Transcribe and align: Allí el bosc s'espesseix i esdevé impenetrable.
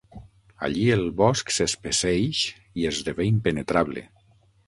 Allí 0.67 0.85
el 0.93 1.03
bosc 1.19 1.53
s'espesseix 1.57 2.41
i 2.85 2.89
esdevé 2.93 3.27
impenetrable. 3.35 4.07